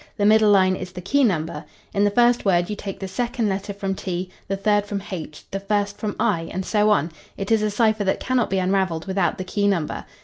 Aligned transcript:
"The 0.17 0.25
middle 0.25 0.49
line 0.49 0.75
is 0.75 0.93
the 0.93 0.99
key 0.99 1.23
number. 1.23 1.63
In 1.93 2.05
the 2.05 2.09
first 2.09 2.43
word 2.43 2.71
you 2.71 2.75
take 2.75 2.99
the 2.99 3.07
second 3.07 3.49
letter 3.49 3.71
from 3.71 3.93
T, 3.93 4.31
the 4.47 4.57
third 4.57 4.87
from 4.87 5.03
H, 5.11 5.43
the 5.51 5.59
first 5.59 5.99
from 5.99 6.15
I, 6.19 6.49
and 6.51 6.65
so 6.65 6.89
on. 6.89 7.11
It 7.37 7.51
is 7.51 7.61
a 7.61 7.69
cipher 7.69 8.03
that 8.05 8.19
cannot 8.19 8.49
be 8.49 8.57
unravelled 8.57 9.05
without 9.05 9.37
the 9.37 9.43
key 9.43 9.67
number. 9.67 10.05